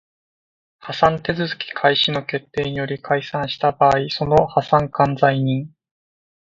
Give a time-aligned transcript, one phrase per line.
[0.79, 5.71] 破産手続開始の決定により解散した場合その破産管財人